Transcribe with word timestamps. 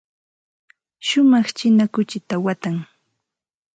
Shumaq 1.07 1.47
china 1.57 1.83
kuchita 1.93 2.35
watan. 2.45 2.75